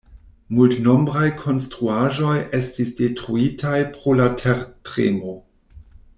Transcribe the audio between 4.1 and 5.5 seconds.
la tertremo.